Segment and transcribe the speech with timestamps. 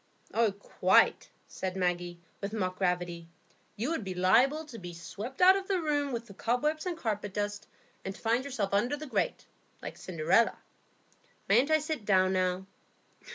[0.33, 3.27] "Oh, quite," said Maggie, with mock gravity.
[3.75, 6.97] "You would be liable to be swept out of the room with the cobwebs and
[6.97, 7.67] carpet dust,
[8.03, 9.45] and to find yourself under the grate,
[9.79, 10.57] like Cinderella.
[11.47, 12.65] Mayn't I sit down now?"